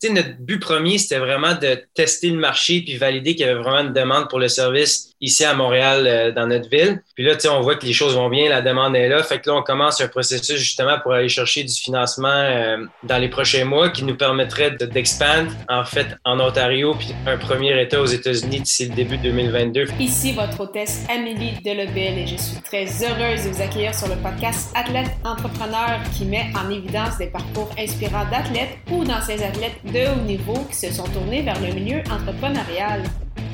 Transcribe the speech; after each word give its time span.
sais, 0.00 0.12
notre 0.12 0.36
but 0.38 0.58
premier, 0.58 0.98
c'était 0.98 1.18
vraiment 1.18 1.54
de 1.54 1.82
tester 1.94 2.30
le 2.30 2.38
marché 2.38 2.82
puis 2.82 2.96
valider 2.96 3.34
qu'il 3.34 3.46
y 3.46 3.48
avait 3.48 3.60
vraiment 3.60 3.88
une 3.88 3.92
demande 3.92 4.28
pour 4.28 4.38
le 4.38 4.48
service 4.48 5.14
ici 5.20 5.44
à 5.44 5.54
Montréal, 5.54 6.06
euh, 6.06 6.32
dans 6.32 6.46
notre 6.46 6.68
ville. 6.68 7.02
Puis 7.14 7.24
là, 7.24 7.34
on 7.50 7.60
voit 7.60 7.76
que 7.76 7.84
les 7.84 7.92
choses 7.92 8.14
vont 8.14 8.28
bien, 8.28 8.48
la 8.48 8.62
demande 8.62 8.94
est 8.94 9.08
là. 9.08 9.22
Fait 9.22 9.40
que 9.40 9.50
là, 9.50 9.56
on 9.56 9.62
commence 9.62 10.00
un 10.00 10.08
processus 10.08 10.58
justement 10.58 10.98
pour 11.00 11.12
aller 11.12 11.28
chercher 11.28 11.64
du 11.64 11.74
financement 11.74 12.28
euh, 12.28 12.78
dans 13.02 13.18
les 13.18 13.28
prochains 13.28 13.64
mois 13.64 13.88
qui 13.90 14.04
nous 14.04 14.16
permettrait 14.16 14.72
d'expandre, 14.72 15.52
en 15.68 15.84
fait, 15.84 16.16
en 16.24 16.38
Ontario, 16.40 16.94
puis 16.98 17.14
un 17.26 17.36
premier 17.36 17.80
État 17.80 18.00
aux 18.00 18.06
États-Unis 18.06 18.60
d'ici 18.60 18.88
le 18.88 18.94
début 18.94 19.18
2022. 19.18 19.86
Ici 19.98 20.32
votre 20.32 20.60
hôtesse 20.60 21.04
Amélie 21.08 21.54
Delebel 21.64 22.18
et 22.18 22.26
je 22.26 22.36
suis 22.36 22.60
très 22.62 22.86
heureuse 22.86 23.44
de 23.44 23.50
vous 23.50 23.62
accueillir 23.62 23.94
sur 23.94 24.08
le 24.08 24.16
podcast 24.16 24.70
Athlète 24.74 25.10
Entrepreneur 25.24 26.00
qui 26.16 26.24
met 26.24 26.46
en 26.54 26.70
évidence 26.70 27.18
des 27.18 27.28
parcours 27.28 27.70
inspirants 27.78 28.26
d'athlètes 28.30 28.78
ou 28.90 29.04
d'anciens 29.04 29.40
athlètes 29.40 29.78
de 29.84 30.12
haut 30.12 30.24
niveau 30.24 30.64
qui 30.70 30.76
se 30.76 30.92
sont 30.92 31.08
tournés 31.08 31.42
vers 31.42 31.60
le 31.60 31.72
milieu 31.72 31.98
entrepreneurial. 32.10 33.02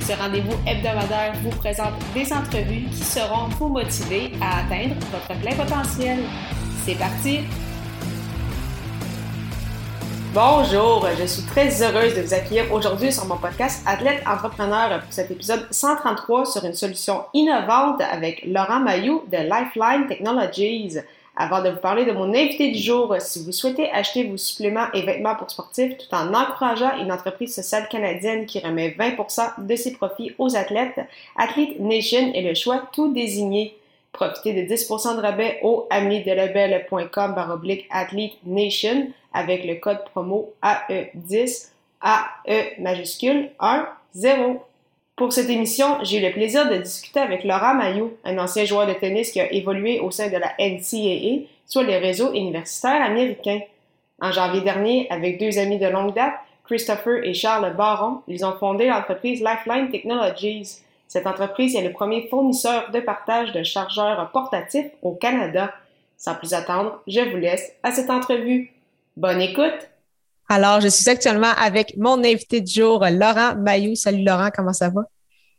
Ce 0.00 0.12
rendez-vous 0.12 0.56
hebdomadaire 0.66 1.32
vous 1.42 1.50
présente 1.50 1.94
des 2.14 2.32
entrevues 2.32 2.84
qui 2.90 3.04
seront 3.04 3.48
vous 3.58 3.68
motiver 3.68 4.32
à 4.40 4.60
atteindre 4.60 4.96
votre 5.10 5.40
plein 5.40 5.54
potentiel. 5.54 6.18
C'est 6.84 6.98
parti! 6.98 7.40
Bonjour, 10.34 11.06
je 11.16 11.26
suis 11.26 11.44
très 11.44 11.80
heureuse 11.80 12.16
de 12.16 12.22
vous 12.22 12.34
accueillir 12.34 12.72
aujourd'hui 12.72 13.12
sur 13.12 13.24
mon 13.26 13.36
podcast 13.36 13.84
Athlète 13.86 14.20
Entrepreneur 14.26 15.00
pour 15.00 15.12
cet 15.12 15.30
épisode 15.30 15.64
133 15.70 16.46
sur 16.46 16.64
une 16.64 16.74
solution 16.74 17.24
innovante 17.32 18.00
avec 18.00 18.44
Laurent 18.44 18.80
Mayou 18.80 19.22
de 19.30 19.36
Lifeline 19.36 20.08
Technologies. 20.08 20.98
Avant 21.36 21.62
de 21.62 21.70
vous 21.70 21.80
parler 21.80 22.04
de 22.04 22.12
mon 22.12 22.32
invité 22.32 22.70
du 22.70 22.78
jour, 22.78 23.12
si 23.18 23.44
vous 23.44 23.50
souhaitez 23.50 23.90
acheter 23.90 24.22
vos 24.22 24.36
suppléments 24.36 24.86
et 24.94 25.02
vêtements 25.02 25.34
pour 25.34 25.50
sportifs 25.50 25.98
tout 25.98 26.14
en 26.14 26.32
encourageant 26.32 26.96
une 26.98 27.10
entreprise 27.10 27.52
sociale 27.52 27.88
canadienne 27.88 28.46
qui 28.46 28.60
remet 28.60 28.90
20% 28.90 29.66
de 29.66 29.74
ses 29.74 29.94
profits 29.94 30.32
aux 30.38 30.54
athlètes, 30.54 31.00
Athlete 31.36 31.80
Nation 31.80 32.32
est 32.34 32.42
le 32.42 32.54
choix 32.54 32.84
tout 32.92 33.12
désigné. 33.12 33.76
Profitez 34.12 34.52
de 34.52 34.72
10% 34.72 35.16
de 35.16 35.20
rabais 35.20 35.58
au 35.64 35.88
amidelabel.com 35.90 37.34
baroblique 37.34 37.88
Athlete 37.90 38.38
Nation 38.46 39.08
avec 39.32 39.64
le 39.64 39.74
code 39.74 40.04
promo 40.12 40.54
AE10 40.62 41.70
AE 42.00 42.80
majuscule 42.80 43.50
1 43.58 43.88
0. 44.14 44.62
Pour 45.16 45.32
cette 45.32 45.48
émission, 45.48 45.98
j'ai 46.02 46.18
eu 46.18 46.22
le 46.26 46.32
plaisir 46.32 46.68
de 46.68 46.76
discuter 46.76 47.20
avec 47.20 47.44
Laurent 47.44 47.74
Maillot, 47.74 48.18
un 48.24 48.36
ancien 48.38 48.64
joueur 48.64 48.88
de 48.88 48.94
tennis 48.94 49.30
qui 49.30 49.40
a 49.40 49.52
évolué 49.52 50.00
au 50.00 50.10
sein 50.10 50.26
de 50.26 50.36
la 50.36 50.54
NCAA, 50.58 51.46
soit 51.66 51.84
les 51.84 51.98
réseaux 51.98 52.32
universitaires 52.32 53.00
américains. 53.00 53.60
En 54.20 54.32
janvier 54.32 54.62
dernier, 54.62 55.06
avec 55.10 55.38
deux 55.38 55.56
amis 55.60 55.78
de 55.78 55.86
longue 55.86 56.14
date, 56.14 56.34
Christopher 56.64 57.22
et 57.22 57.32
Charles 57.32 57.76
Baron, 57.76 58.22
ils 58.26 58.44
ont 58.44 58.56
fondé 58.58 58.86
l'entreprise 58.86 59.40
Lifeline 59.40 59.88
Technologies. 59.88 60.78
Cette 61.06 61.28
entreprise 61.28 61.76
est 61.76 61.86
le 61.86 61.92
premier 61.92 62.26
fournisseur 62.26 62.90
de 62.90 62.98
partage 62.98 63.52
de 63.52 63.62
chargeurs 63.62 64.30
portatifs 64.32 64.90
au 65.02 65.12
Canada. 65.12 65.72
Sans 66.16 66.34
plus 66.34 66.54
attendre, 66.54 67.00
je 67.06 67.20
vous 67.20 67.36
laisse 67.36 67.72
à 67.84 67.92
cette 67.92 68.10
entrevue. 68.10 68.72
Bonne 69.16 69.40
écoute! 69.40 69.93
Alors, 70.48 70.80
je 70.80 70.88
suis 70.88 71.08
actuellement 71.08 71.52
avec 71.56 71.96
mon 71.96 72.22
invité 72.22 72.60
du 72.60 72.72
jour, 72.72 73.04
Laurent 73.10 73.56
Mayou. 73.56 73.94
Salut 73.94 74.22
Laurent, 74.22 74.50
comment 74.54 74.72
ça 74.72 74.90
va? 74.90 75.02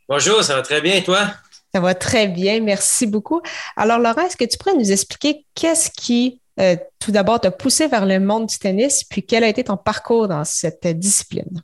Bonjour, 0.07 0.43
ça 0.43 0.55
va 0.55 0.61
très 0.61 0.81
bien 0.81 0.95
et 0.95 1.03
toi? 1.03 1.27
Ça 1.73 1.79
va 1.79 1.95
très 1.95 2.27
bien, 2.27 2.61
merci 2.61 3.07
beaucoup. 3.07 3.41
Alors 3.75 3.97
Laurent, 3.99 4.21
est-ce 4.21 4.37
que 4.37 4.45
tu 4.45 4.57
pourrais 4.57 4.75
nous 4.75 4.91
expliquer 4.91 5.45
qu'est-ce 5.55 5.89
qui, 5.89 6.39
euh, 6.59 6.75
tout 6.99 7.11
d'abord, 7.11 7.41
t'a 7.41 7.51
poussé 7.51 7.87
vers 7.87 8.05
le 8.05 8.19
monde 8.19 8.45
du 8.45 8.57
tennis, 8.57 9.03
puis 9.03 9.25
quel 9.25 9.43
a 9.43 9.49
été 9.49 9.63
ton 9.63 9.75
parcours 9.75 10.27
dans 10.27 10.45
cette 10.45 10.87
discipline? 10.87 11.61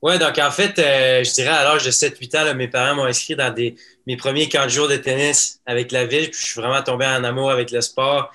Oui, 0.00 0.18
donc 0.18 0.38
en 0.38 0.50
fait, 0.50 0.78
euh, 0.78 1.22
je 1.24 1.34
dirais 1.34 1.50
à 1.50 1.64
l'âge 1.64 1.84
de 1.84 1.90
7-8 1.90 2.36
ans, 2.38 2.54
mes 2.54 2.68
parents 2.68 2.94
m'ont 2.94 3.04
inscrit 3.04 3.36
dans 3.36 3.52
des, 3.52 3.74
mes 4.06 4.16
premiers 4.16 4.48
camps 4.48 4.64
de 4.64 4.70
jours 4.70 4.88
de 4.88 4.96
tennis 4.96 5.60
avec 5.66 5.92
la 5.92 6.06
ville, 6.06 6.30
puis 6.30 6.40
je 6.40 6.46
suis 6.46 6.60
vraiment 6.60 6.82
tombé 6.82 7.04
en 7.04 7.24
amour 7.24 7.50
avec 7.50 7.72
le 7.72 7.80
sport. 7.80 8.32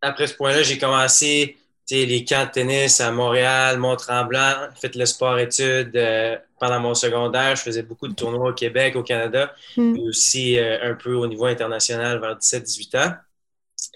après 0.00 0.26
ce 0.26 0.34
point-là, 0.34 0.62
j'ai 0.62 0.78
commencé 0.78 1.56
les 1.90 2.24
camps 2.24 2.44
de 2.44 2.50
tennis 2.50 3.00
à 3.00 3.12
Montréal, 3.12 3.78
Mont-Tremblant, 3.78 4.68
fait 4.74 4.94
le 4.96 5.06
sport-études 5.06 5.96
euh, 5.96 6.36
pendant 6.58 6.80
mon 6.80 6.94
secondaire. 6.94 7.54
Je 7.56 7.62
faisais 7.62 7.82
beaucoup 7.82 8.08
de 8.08 8.14
tournois 8.14 8.50
au 8.50 8.54
Québec, 8.54 8.96
au 8.96 9.02
Canada, 9.02 9.54
mm. 9.76 9.98
aussi 10.00 10.58
euh, 10.58 10.90
un 10.90 10.94
peu 10.94 11.14
au 11.14 11.26
niveau 11.26 11.46
international 11.46 12.20
vers 12.20 12.36
17-18 12.36 12.98
ans. 12.98 13.14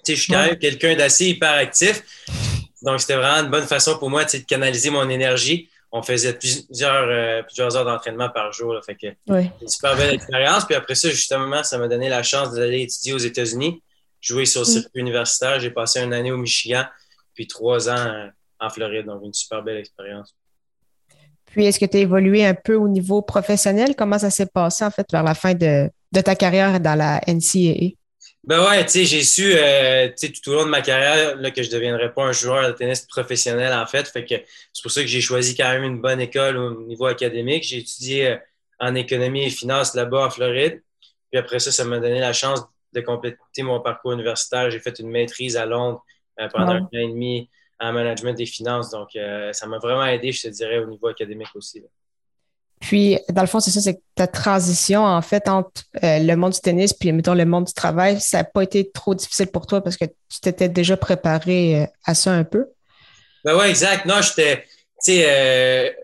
je 0.06 0.15
suis 0.15 0.33
quand 0.33 0.45
même 0.45 0.59
quelqu'un 0.59 0.95
d'assez 0.95 1.31
hyperactif. 1.31 2.03
Donc, 2.83 3.00
c'était 3.00 3.17
vraiment 3.17 3.45
une 3.45 3.50
bonne 3.50 3.67
façon 3.67 3.99
pour 3.99 4.09
moi 4.09 4.25
de 4.25 4.39
canaliser 4.39 4.91
mon 4.91 5.09
énergie. 5.09 5.69
On 5.93 6.03
faisait 6.03 6.34
plusieurs, 6.34 7.09
euh, 7.09 7.43
plusieurs 7.43 7.77
heures 7.77 7.84
d'entraînement 7.84 8.29
par 8.29 8.53
jour. 8.53 8.81
fait 8.87 8.95
que 8.95 9.09
une 9.29 9.69
super 9.69 9.97
belle 9.97 10.15
expérience. 10.15 10.65
Puis 10.65 10.77
après 10.77 10.95
ça, 10.95 11.11
justement, 11.11 11.65
ça 11.65 11.77
m'a 11.79 11.89
donné 11.89 12.09
la 12.09 12.23
chance 12.23 12.53
d'aller 12.53 12.83
étudier 12.83 13.12
aux 13.12 13.19
États-Unis, 13.19 13.83
jouer 14.21 14.47
sur 14.47 14.61
le 14.61 14.69
mm. 14.69 14.71
circuit 14.71 15.00
universitaire. 15.00 15.59
J'ai 15.59 15.71
passé 15.71 16.00
une 16.00 16.15
année 16.15 16.31
au 16.31 16.37
Michigan 16.37 16.84
puis 17.41 17.47
trois 17.47 17.89
ans 17.89 18.28
en 18.59 18.69
Floride. 18.69 19.06
Donc, 19.06 19.23
une 19.25 19.33
super 19.33 19.62
belle 19.62 19.78
expérience. 19.78 20.37
Puis, 21.47 21.65
est-ce 21.65 21.81
que 21.81 21.87
tu 21.87 21.97
as 21.97 22.01
évolué 22.01 22.45
un 22.45 22.53
peu 22.53 22.75
au 22.75 22.87
niveau 22.87 23.23
professionnel? 23.23 23.97
Comment 23.97 24.19
ça 24.19 24.28
s'est 24.28 24.51
passé, 24.53 24.84
en 24.84 24.91
fait, 24.91 25.06
vers 25.11 25.23
la 25.23 25.34
fin 25.34 25.55
de, 25.55 25.91
ta 26.12 26.34
carrière 26.34 26.79
dans 26.81 26.97
la 26.97 27.19
NCAA? 27.27 27.97
Ben 28.45 28.62
ouais, 28.69 28.84
tu 28.84 28.91
sais, 28.91 29.05
j'ai 29.06 29.23
su, 29.23 29.53
euh, 29.55 30.09
tout 30.19 30.50
au 30.50 30.55
long 30.55 30.65
de 30.65 30.71
ma 30.71 30.83
carrière 30.83 31.37
là, 31.37 31.50
que 31.50 31.62
je 31.62 31.69
ne 31.69 31.75
deviendrais 31.75 32.12
pas 32.12 32.25
un 32.25 32.33
joueur 32.33 32.69
de 32.69 32.73
tennis 32.73 33.00
professionnel, 33.06 33.73
en 33.73 33.87
fait. 33.87 34.06
Fait 34.06 34.25
que 34.27 34.34
c'est 34.73 34.83
pour 34.83 34.91
ça 34.91 35.00
que 35.00 35.09
j'ai 35.09 35.21
choisi 35.23 35.56
quand 35.56 35.69
même 35.71 35.84
une 35.84 36.00
bonne 36.00 36.21
école 36.21 36.59
au 36.59 36.83
niveau 36.83 37.06
académique. 37.06 37.65
J'ai 37.65 37.79
étudié 37.79 38.29
euh, 38.29 38.37
en 38.79 38.95
économie 38.95 39.45
et 39.45 39.50
finance 39.50 39.95
là-bas 39.95 40.27
en 40.27 40.31
Floride. 40.31 40.83
Puis 41.31 41.39
après 41.39 41.59
ça, 41.59 41.73
ça 41.73 41.84
m'a 41.84 41.99
donné 42.00 42.21
la 42.21 42.34
chance 42.34 42.61
de 42.93 43.00
compléter 43.00 43.62
mon 43.62 43.81
parcours 43.81 44.12
universitaire. 44.12 44.71
J'ai 44.71 44.81
fait 44.81 44.99
une 44.99 45.09
maîtrise 45.09 45.56
à 45.56 45.65
Londres 45.65 46.05
euh, 46.41 46.49
pendant 46.49 46.73
un 46.73 46.81
an 46.83 46.89
et 46.93 47.09
demi 47.09 47.51
en 47.78 47.93
management 47.93 48.34
des 48.34 48.47
finances. 48.47 48.91
Donc, 48.91 49.17
euh, 49.17 49.53
ça 49.53 49.67
m'a 49.67 49.78
vraiment 49.78 50.05
aidé, 50.06 50.33
je 50.33 50.43
te 50.43 50.49
dirais, 50.49 50.78
au 50.78 50.87
niveau 50.87 51.09
académique 51.09 51.55
aussi. 51.55 51.83
Puis, 52.81 53.19
dans 53.28 53.43
le 53.43 53.47
fond, 53.47 53.61
c'est 53.61 53.71
ça, 53.71 53.81
c'est 53.81 53.97
que 53.97 54.03
ta 54.15 54.27
transition, 54.27 55.05
en 55.05 55.21
fait, 55.21 55.49
entre 55.49 55.83
euh, 56.03 56.19
le 56.19 56.34
monde 56.34 56.53
du 56.53 56.61
tennis 56.61 56.95
puis, 56.95 57.12
mettons, 57.12 57.34
le 57.34 57.45
monde 57.45 57.65
du 57.65 57.75
travail, 57.75 58.21
ça 58.21 58.39
n'a 58.39 58.45
pas 58.45 58.62
été 58.62 58.91
trop 58.91 59.15
difficile 59.15 59.49
pour 59.49 59.67
toi 59.67 59.83
parce 59.83 59.97
que 59.97 60.06
tu 60.06 60.41
t'étais 60.41 60.69
déjà 60.69 60.97
préparé 60.97 61.87
à 62.05 62.15
ça 62.15 62.33
un 62.33 62.45
peu? 62.45 62.69
Ben 63.45 63.56
oui, 63.59 63.67
exact. 63.67 64.06
Non, 64.06 64.23
j'étais, 64.23 64.65
tu 65.05 65.12
sais, 65.12 65.95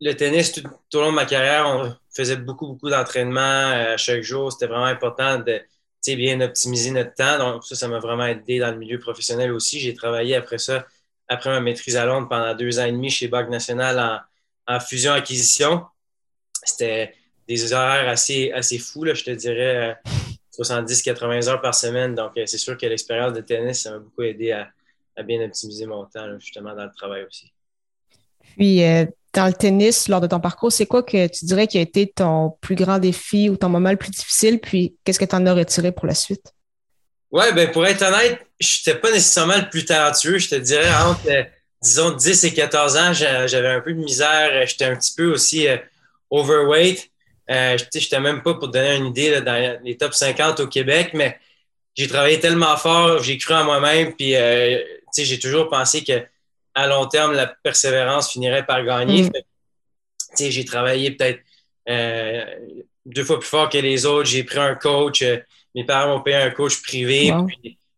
le 0.00 0.12
tennis, 0.14 0.52
tout, 0.52 0.62
tout, 0.88 0.98
au 0.98 1.02
long 1.02 1.10
de 1.10 1.16
ma 1.16 1.26
carrière, 1.26 1.66
on 1.66 1.94
faisait 2.12 2.36
beaucoup, 2.36 2.66
beaucoup 2.68 2.90
d'entraînement 2.90 3.96
chaque 3.96 4.22
jour. 4.22 4.50
C'était 4.50 4.66
vraiment 4.66 4.86
important 4.86 5.38
de, 5.38 5.60
bien 6.08 6.40
optimiser 6.40 6.90
notre 6.90 7.14
temps. 7.14 7.38
Donc, 7.38 7.64
ça, 7.64 7.74
ça 7.74 7.88
m'a 7.88 7.98
vraiment 7.98 8.26
aidé 8.26 8.58
dans 8.58 8.70
le 8.70 8.78
milieu 8.78 8.98
professionnel 8.98 9.52
aussi. 9.52 9.80
J'ai 9.80 9.94
travaillé 9.94 10.34
après 10.34 10.58
ça, 10.58 10.86
après 11.28 11.50
ma 11.50 11.60
maîtrise 11.60 11.96
à 11.96 12.04
Londres, 12.04 12.28
pendant 12.28 12.54
deux 12.54 12.78
ans 12.78 12.84
et 12.84 12.92
demi 12.92 13.10
chez 13.10 13.28
Banque 13.28 13.50
Nationale 13.50 14.22
en, 14.66 14.80
fusion-acquisition. 14.80 15.84
C'était 16.62 17.14
des 17.48 17.72
horaires 17.72 18.08
assez, 18.08 18.52
assez 18.52 18.78
fous, 18.78 19.04
là, 19.04 19.14
je 19.14 19.24
te 19.24 19.30
dirais 19.30 19.98
70-80 20.52 21.48
heures 21.48 21.60
par 21.60 21.74
semaine. 21.74 22.14
Donc, 22.14 22.36
euh, 22.36 22.46
c'est 22.46 22.58
sûr 22.58 22.76
que 22.76 22.86
l'expérience 22.86 23.32
de 23.32 23.40
tennis, 23.40 23.82
ça 23.82 23.92
m'a 23.92 23.98
beaucoup 23.98 24.22
aidé 24.22 24.52
à, 24.52 24.72
bien 25.22 25.44
optimiser 25.44 25.84
mon 25.86 26.06
temps, 26.06 26.38
justement, 26.38 26.74
dans 26.74 26.84
le 26.84 26.92
travail 26.92 27.24
aussi. 27.24 27.52
Puis, 28.56 28.84
euh, 28.84 29.06
dans 29.32 29.46
le 29.46 29.52
tennis, 29.52 30.08
lors 30.08 30.20
de 30.20 30.26
ton 30.26 30.40
parcours, 30.40 30.72
c'est 30.72 30.86
quoi 30.86 31.02
que 31.02 31.26
tu 31.28 31.44
dirais 31.44 31.66
qui 31.66 31.78
a 31.78 31.80
été 31.80 32.08
ton 32.08 32.56
plus 32.60 32.74
grand 32.74 32.98
défi 32.98 33.48
ou 33.48 33.56
ton 33.56 33.68
moment 33.68 33.90
le 33.90 33.96
plus 33.96 34.10
difficile? 34.10 34.58
Puis, 34.58 34.96
qu'est-ce 35.04 35.18
que 35.18 35.24
tu 35.24 35.36
en 35.36 35.46
as 35.46 35.54
retiré 35.54 35.92
pour 35.92 36.06
la 36.06 36.14
suite? 36.14 36.52
Oui, 37.30 37.44
ben 37.54 37.70
pour 37.70 37.86
être 37.86 38.02
honnête, 38.02 38.44
je 38.58 38.78
n'étais 38.78 39.00
pas 39.00 39.12
nécessairement 39.12 39.56
le 39.56 39.68
plus 39.68 39.84
talentueux. 39.84 40.38
Je 40.38 40.48
te 40.48 40.56
dirais, 40.56 40.92
entre, 40.94 41.30
euh, 41.30 41.44
disons, 41.80 42.10
10 42.10 42.44
et 42.44 42.54
14 42.54 42.96
ans, 42.96 43.12
j'avais 43.12 43.68
un 43.68 43.80
peu 43.80 43.92
de 43.92 43.98
misère. 44.00 44.66
J'étais 44.66 44.86
un 44.86 44.96
petit 44.96 45.14
peu 45.14 45.32
aussi 45.32 45.68
euh, 45.68 45.76
overweight. 46.30 47.08
Euh, 47.50 47.78
je 47.78 47.84
n'étais 47.98 48.20
même 48.20 48.42
pas, 48.42 48.54
pour 48.54 48.68
te 48.68 48.72
donner 48.72 48.96
une 48.96 49.06
idée, 49.06 49.40
dans 49.42 49.78
les 49.82 49.96
top 49.96 50.12
50 50.12 50.60
au 50.60 50.66
Québec, 50.66 51.10
mais 51.14 51.38
j'ai 51.94 52.08
travaillé 52.08 52.38
tellement 52.40 52.76
fort, 52.76 53.22
j'ai 53.22 53.38
cru 53.38 53.54
en 53.54 53.64
moi-même, 53.64 54.14
puis 54.14 54.34
j'ai 55.16 55.38
toujours 55.40 55.68
pensé 55.68 56.04
que 56.04 56.22
à 56.74 56.86
long 56.86 57.06
terme, 57.06 57.32
la 57.32 57.46
persévérance 57.46 58.32
finirait 58.32 58.64
par 58.64 58.84
gagner. 58.84 59.24
Mm. 59.24 59.30
J'ai 60.38 60.64
travaillé 60.64 61.10
peut-être 61.12 61.40
euh, 61.88 62.44
deux 63.04 63.24
fois 63.24 63.40
plus 63.40 63.48
fort 63.48 63.68
que 63.68 63.78
les 63.78 64.06
autres. 64.06 64.28
J'ai 64.28 64.44
pris 64.44 64.58
un 64.58 64.74
coach. 64.74 65.22
Euh, 65.22 65.38
mes 65.74 65.84
parents 65.84 66.16
m'ont 66.16 66.22
payé 66.22 66.36
un 66.36 66.50
coach 66.50 66.80
privé. 66.82 67.32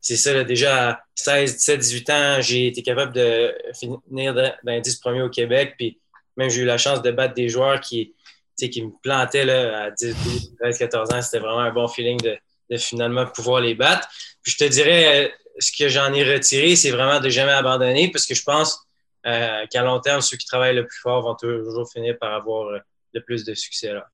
C'est 0.00 0.16
ça, 0.16 0.42
déjà 0.42 0.90
à 0.90 1.00
16, 1.14 1.56
17, 1.56 1.78
18 1.78 2.10
ans, 2.10 2.36
j'ai 2.40 2.66
été 2.66 2.82
capable 2.82 3.12
de 3.12 3.54
finir 3.78 4.34
dans 4.34 4.52
les 4.64 4.80
10 4.80 4.96
premiers 4.96 5.22
au 5.22 5.30
Québec. 5.30 5.74
Puis 5.78 6.00
même, 6.36 6.50
j'ai 6.50 6.62
eu 6.62 6.64
la 6.64 6.78
chance 6.78 7.02
de 7.02 7.10
battre 7.12 7.34
des 7.34 7.48
joueurs 7.48 7.80
qui, 7.80 8.14
qui 8.58 8.82
me 8.82 8.90
plantaient 9.02 9.44
là, 9.44 9.84
à 9.84 9.90
10, 9.90 10.16
12, 10.24 10.54
13, 10.60 10.78
14 10.78 11.12
ans. 11.12 11.22
C'était 11.22 11.38
vraiment 11.38 11.60
un 11.60 11.72
bon 11.72 11.86
feeling 11.86 12.20
de, 12.20 12.36
de, 12.70 12.76
finalement 12.78 13.26
pouvoir 13.26 13.60
les 13.60 13.74
battre. 13.74 14.08
Puis 14.42 14.52
je 14.58 14.64
te 14.64 14.68
dirais, 14.68 15.26
euh, 15.26 15.28
ce 15.58 15.72
que 15.76 15.88
j'en 15.88 16.12
ai 16.12 16.24
retiré, 16.24 16.76
c'est 16.76 16.90
vraiment 16.90 17.20
de 17.20 17.28
jamais 17.28 17.52
abandonner 17.52 18.10
parce 18.10 18.26
que 18.26 18.34
je 18.34 18.42
pense 18.42 18.86
qu'à 19.22 19.82
long 19.82 20.00
terme, 20.00 20.20
ceux 20.20 20.36
qui 20.36 20.46
travaillent 20.46 20.74
le 20.74 20.86
plus 20.86 20.98
fort 20.98 21.22
vont 21.22 21.34
toujours 21.34 21.90
finir 21.90 22.18
par 22.18 22.34
avoir 22.34 22.70
le 23.12 23.20
plus 23.22 23.44
de 23.44 23.54
succès. 23.54 23.92
Là. 23.92 24.08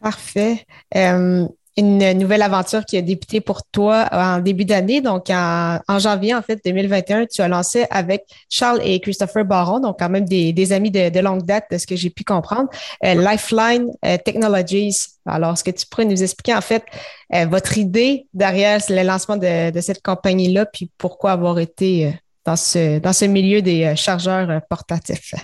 Parfait 0.00 0.64
une 1.76 2.12
nouvelle 2.12 2.42
aventure 2.42 2.84
qui 2.86 2.96
a 2.96 3.02
débuté 3.02 3.40
pour 3.40 3.62
toi 3.64 4.08
en 4.10 4.38
début 4.38 4.64
d'année. 4.64 5.00
Donc, 5.02 5.28
en, 5.28 5.98
janvier, 5.98 6.34
en 6.34 6.42
fait, 6.42 6.58
2021, 6.64 7.26
tu 7.26 7.42
as 7.42 7.48
lancé 7.48 7.86
avec 7.90 8.24
Charles 8.48 8.80
et 8.82 8.98
Christopher 9.00 9.44
Baron, 9.44 9.80
donc 9.80 9.98
quand 9.98 10.08
même 10.08 10.24
des, 10.24 10.72
amis 10.72 10.90
de, 10.90 11.20
longue 11.20 11.44
date, 11.44 11.64
de 11.70 11.78
ce 11.78 11.86
que 11.86 11.94
j'ai 11.94 12.10
pu 12.10 12.24
comprendre, 12.24 12.68
euh, 13.04 13.14
Lifeline 13.14 13.90
euh, 14.04 14.16
Technologies. 14.24 14.96
Alors, 15.26 15.52
est-ce 15.52 15.64
que 15.64 15.70
tu 15.70 15.86
pourrais 15.86 16.06
nous 16.06 16.22
expliquer, 16.22 16.54
en 16.54 16.60
fait, 16.62 16.84
euh, 17.34 17.44
votre 17.46 17.76
idée 17.76 18.26
derrière 18.32 18.80
le 18.88 19.02
lancement 19.02 19.36
de, 19.36 19.70
de 19.70 19.80
cette 19.80 20.02
compagnie-là, 20.02 20.66
puis 20.66 20.90
pourquoi 20.96 21.32
avoir 21.32 21.58
été 21.58 22.14
dans 22.44 22.56
ce, 22.56 22.98
dans 23.00 23.12
ce 23.12 23.26
milieu 23.26 23.60
des 23.60 23.94
chargeurs 23.96 24.62
portatifs? 24.70 25.34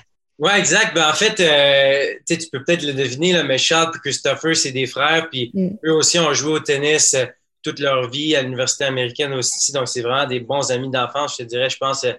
Oui, 0.42 0.50
exact. 0.56 0.92
Ben, 0.92 1.08
en 1.08 1.12
fait, 1.12 1.38
euh, 1.38 2.18
tu 2.26 2.48
peux 2.50 2.64
peut-être 2.64 2.82
le 2.82 2.94
deviner, 2.94 3.32
là, 3.32 3.44
mais 3.44 3.58
Charles 3.58 3.92
et 3.94 3.98
Christopher, 4.00 4.56
c'est 4.56 4.72
des 4.72 4.86
frères. 4.86 5.30
Puis 5.30 5.52
mm. 5.54 5.76
eux 5.84 5.92
aussi 5.92 6.18
ont 6.18 6.34
joué 6.34 6.54
au 6.54 6.58
tennis 6.58 7.14
euh, 7.14 7.26
toute 7.62 7.78
leur 7.78 8.10
vie 8.10 8.34
à 8.34 8.42
l'université 8.42 8.82
américaine 8.82 9.32
aussi. 9.34 9.70
Donc, 9.70 9.86
c'est 9.86 10.00
vraiment 10.00 10.26
des 10.26 10.40
bons 10.40 10.72
amis 10.72 10.90
d'enfance. 10.90 11.36
Je 11.38 11.44
te 11.44 11.48
dirais, 11.48 11.70
je 11.70 11.76
pense, 11.76 12.02
euh, 12.02 12.14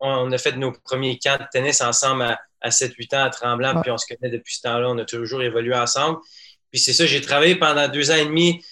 on 0.00 0.30
a 0.32 0.36
fait 0.36 0.52
nos 0.52 0.70
premiers 0.70 1.18
camps 1.18 1.38
de 1.38 1.46
tennis 1.50 1.80
ensemble 1.80 2.24
à, 2.60 2.68
7-8 2.68 3.16
ans 3.16 3.24
à 3.24 3.30
Tremblant. 3.30 3.80
Puis 3.80 3.90
on 3.90 3.96
se 3.96 4.04
connaît 4.06 4.30
depuis 4.30 4.56
ce 4.56 4.60
temps-là. 4.60 4.90
On 4.90 4.98
a 4.98 5.06
toujours 5.06 5.42
évolué 5.42 5.74
ensemble. 5.74 6.18
Puis 6.70 6.78
c'est 6.78 6.92
ça, 6.92 7.06
j'ai 7.06 7.22
travaillé 7.22 7.56
pendant 7.56 7.88
deux 7.88 8.10
ans 8.10 8.16
et 8.16 8.26
demi 8.26 8.62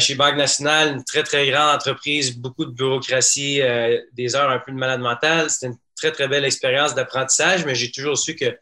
chez 0.00 0.16
Banque 0.16 0.34
Nationale, 0.34 0.94
une 0.94 1.04
très, 1.04 1.22
très 1.22 1.48
grande 1.48 1.76
entreprise, 1.76 2.36
beaucoup 2.36 2.64
de 2.64 2.72
bureaucratie, 2.72 3.60
des 4.14 4.34
heures 4.34 4.50
un 4.50 4.58
peu 4.58 4.72
de 4.72 4.76
malade 4.76 5.00
mental. 5.00 5.48
C'était 5.48 5.66
une 5.66 5.78
très, 6.00 6.12
très 6.12 6.28
belle 6.28 6.44
expérience 6.44 6.94
d'apprentissage, 6.94 7.64
mais 7.64 7.74
j'ai 7.74 7.90
toujours 7.90 8.18
su 8.18 8.34
que, 8.34 8.56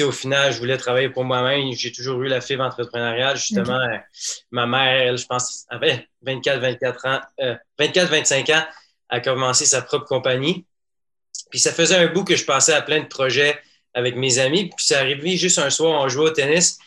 au 0.00 0.12
final, 0.12 0.52
je 0.52 0.58
voulais 0.58 0.76
travailler 0.76 1.08
pour 1.08 1.24
moi-même. 1.24 1.72
J'ai 1.72 1.90
toujours 1.90 2.22
eu 2.22 2.28
la 2.28 2.40
fibre 2.40 2.62
entrepreneuriale. 2.62 3.36
Justement, 3.36 3.80
euh, 3.80 3.96
ma 4.52 4.64
mère, 4.66 5.08
elle, 5.08 5.18
je 5.18 5.26
pense, 5.26 5.66
avait 5.68 6.06
24, 6.22 6.60
24 6.60 7.06
ans, 7.06 7.20
24, 7.78 8.08
25 8.08 8.50
ans, 8.50 8.64
a 9.08 9.20
commencé 9.20 9.64
sa 9.64 9.82
propre 9.82 10.06
compagnie. 10.06 10.64
Puis 11.50 11.58
ça 11.58 11.72
faisait 11.72 11.96
un 11.96 12.06
bout 12.06 12.24
que 12.24 12.36
je 12.36 12.44
passais 12.44 12.74
à 12.74 12.82
plein 12.82 13.00
de 13.00 13.06
projets 13.06 13.58
avec 13.94 14.16
mes 14.16 14.38
amis. 14.38 14.66
Puis 14.66 14.86
c'est 14.86 14.96
arrivé 14.96 15.36
juste 15.36 15.58
un 15.58 15.70
soir, 15.70 16.00
on 16.00 16.08
jouait 16.08 16.30
au 16.30 16.30
tennis. 16.30 16.78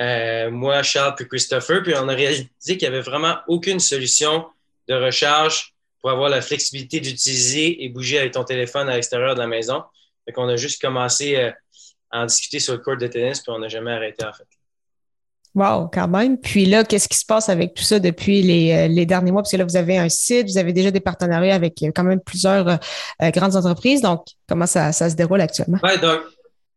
Euh, 0.00 0.50
moi, 0.50 0.82
Charles 0.82 1.14
puis 1.16 1.28
Christopher, 1.28 1.82
puis 1.82 1.94
on 1.96 2.08
a 2.08 2.14
réalisé 2.14 2.48
qu'il 2.66 2.78
n'y 2.78 2.86
avait 2.86 3.00
vraiment 3.00 3.36
aucune 3.48 3.80
solution 3.80 4.46
de 4.88 4.94
recharge 4.94 5.74
pour 6.08 6.14
avoir 6.14 6.30
la 6.30 6.40
flexibilité 6.40 7.00
d'utiliser 7.00 7.84
et 7.84 7.90
bouger 7.90 8.18
avec 8.18 8.32
ton 8.32 8.42
téléphone 8.42 8.88
à 8.88 8.94
l'extérieur 8.94 9.34
de 9.34 9.40
la 9.40 9.46
maison. 9.46 9.82
Fait 10.24 10.32
qu'on 10.32 10.48
a 10.48 10.56
juste 10.56 10.80
commencé 10.80 11.36
euh, 11.36 11.50
à 12.10 12.22
en 12.22 12.24
discuter 12.24 12.60
sur 12.60 12.72
le 12.72 12.78
court 12.78 12.96
de 12.96 13.06
tennis, 13.06 13.40
puis 13.40 13.52
on 13.54 13.58
n'a 13.58 13.68
jamais 13.68 13.92
arrêté, 13.92 14.24
en 14.24 14.32
fait. 14.32 14.46
Wow, 15.54 15.90
quand 15.92 16.08
même. 16.08 16.40
Puis 16.40 16.64
là, 16.64 16.82
qu'est-ce 16.84 17.08
qui 17.10 17.18
se 17.18 17.26
passe 17.26 17.50
avec 17.50 17.74
tout 17.74 17.82
ça 17.82 17.98
depuis 17.98 18.40
les, 18.40 18.72
euh, 18.72 19.04
derniers 19.04 19.32
mois? 19.32 19.42
Parce 19.42 19.52
que 19.52 19.58
là, 19.58 19.64
vous 19.64 19.76
avez 19.76 19.98
un 19.98 20.08
site, 20.08 20.48
vous 20.48 20.56
avez 20.56 20.72
déjà 20.72 20.90
des 20.90 21.00
partenariats 21.00 21.54
avec 21.54 21.82
euh, 21.82 21.90
quand 21.94 22.04
même 22.04 22.20
plusieurs 22.20 22.78
grandes 23.20 23.56
entreprises. 23.56 24.00
Donc, 24.00 24.24
comment 24.48 24.66
ça, 24.66 24.92
ça 24.92 25.10
se 25.10 25.14
déroule 25.14 25.42
actuellement? 25.42 25.78
Oui, 25.82 25.98
donc, 26.00 26.22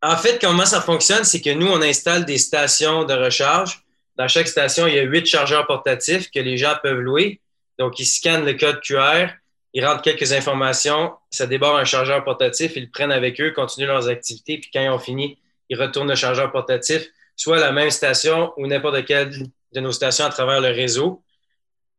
en 0.02 0.18
fait, 0.18 0.40
comment 0.42 0.66
ça 0.66 0.82
fonctionne, 0.82 1.24
c'est 1.24 1.40
que 1.40 1.52
nous, 1.52 1.68
on 1.68 1.82
installe 1.82 2.26
des 2.26 2.38
stations 2.38 3.06
de 3.06 3.14
recharge. 3.14 3.82
Dans 4.18 4.28
chaque 4.28 4.50
station, 4.50 4.88
il 4.88 4.96
y 4.96 5.00
a 5.00 5.04
huit 5.04 5.26
chargeurs 5.26 5.66
portatifs 5.68 6.30
que 6.32 6.40
les 6.42 6.58
gens 6.58 6.74
peuvent 6.84 7.00
louer. 7.00 7.40
Donc, 7.82 8.00
ils 8.00 8.06
scannent 8.06 8.46
le 8.46 8.54
code 8.54 8.80
QR, 8.82 9.30
ils 9.74 9.84
rentrent 9.84 10.04
quelques 10.04 10.34
informations, 10.34 11.14
ça 11.32 11.48
déborde 11.48 11.80
un 11.80 11.84
chargeur 11.84 12.24
portatif, 12.24 12.74
ils 12.76 12.84
le 12.84 12.92
prennent 12.92 13.12
avec 13.12 13.42
eux, 13.42 13.50
continuent 13.50 13.88
leurs 13.88 14.08
activités, 14.08 14.60
puis 14.60 14.70
quand 14.72 14.84
ils 14.84 14.90
ont 14.90 15.00
fini, 15.00 15.40
ils 15.68 15.82
retournent 15.82 16.08
le 16.08 16.16
chargeur 16.16 16.52
portatif, 16.52 17.10
soit 17.36 17.58
à 17.58 17.60
la 17.60 17.72
même 17.72 17.90
station 17.90 18.54
ou 18.58 18.68
n'importe 18.68 19.04
quelle 19.06 19.32
de 19.74 19.80
nos 19.80 19.92
stations 19.92 20.26
à 20.26 20.30
travers 20.30 20.62
le 20.62 20.68
réseau. 20.68 21.24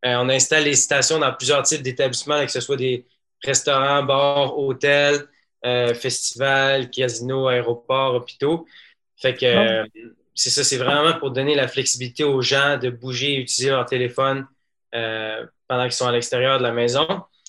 Euh, 0.04 0.14
on 0.20 0.28
installe 0.28 0.62
les 0.62 0.76
stations 0.76 1.18
dans 1.18 1.32
plusieurs 1.32 1.64
types 1.64 1.82
d'établissements, 1.82 2.46
que 2.46 2.52
ce 2.52 2.60
soit 2.60 2.76
des 2.76 3.04
restaurants, 3.42 4.04
bars, 4.04 4.56
hôtels, 4.56 5.26
euh, 5.66 5.94
festivals, 5.94 6.90
casinos, 6.90 7.48
aéroports, 7.48 8.14
hôpitaux. 8.14 8.66
Fait 9.16 9.34
que 9.34 9.46
euh, 9.46 9.84
c'est 10.32 10.50
ça, 10.50 10.62
c'est 10.62 10.76
vraiment 10.76 11.18
pour 11.18 11.32
donner 11.32 11.56
la 11.56 11.66
flexibilité 11.66 12.22
aux 12.22 12.40
gens 12.40 12.78
de 12.78 12.88
bouger 12.88 13.32
et 13.32 13.40
utiliser 13.40 13.70
leur 13.70 13.84
téléphone 13.84 14.46
pendant 14.92 15.84
qu'ils 15.84 15.92
sont 15.92 16.06
à 16.06 16.12
l'extérieur 16.12 16.58
de 16.58 16.62
la 16.62 16.72
maison. 16.72 17.06